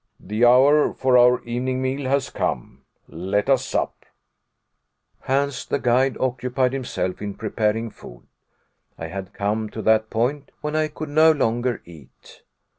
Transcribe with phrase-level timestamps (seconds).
[0.19, 4.03] The hour for our evening meal has come let us sup."
[5.19, 8.23] Hans, the guide, occupied himself in preparing food.
[8.97, 12.41] I had come to that point when I could no longer eat.